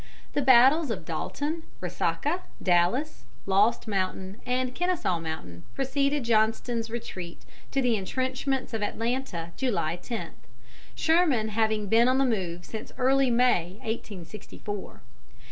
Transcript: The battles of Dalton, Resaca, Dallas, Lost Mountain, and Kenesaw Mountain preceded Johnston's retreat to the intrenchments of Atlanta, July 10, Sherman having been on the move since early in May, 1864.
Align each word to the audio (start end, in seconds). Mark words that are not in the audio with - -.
The 0.33 0.41
battles 0.41 0.89
of 0.89 1.05
Dalton, 1.05 1.61
Resaca, 1.79 2.39
Dallas, 2.59 3.25
Lost 3.45 3.87
Mountain, 3.87 4.37
and 4.47 4.73
Kenesaw 4.73 5.19
Mountain 5.21 5.61
preceded 5.75 6.23
Johnston's 6.23 6.89
retreat 6.89 7.45
to 7.69 7.83
the 7.83 7.95
intrenchments 7.95 8.73
of 8.73 8.81
Atlanta, 8.81 9.51
July 9.57 9.97
10, 9.97 10.31
Sherman 10.95 11.49
having 11.49 11.85
been 11.85 12.07
on 12.07 12.17
the 12.17 12.25
move 12.25 12.65
since 12.65 12.91
early 12.97 13.27
in 13.27 13.37
May, 13.37 13.73
1864. 13.83 15.01